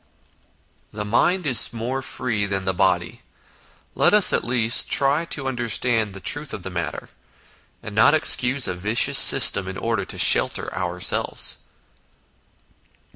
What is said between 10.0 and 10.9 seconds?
to shelter